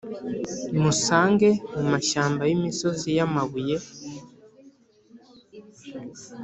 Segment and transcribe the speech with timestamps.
[0.81, 3.75] musange mumashyamba yimisozi yamabuye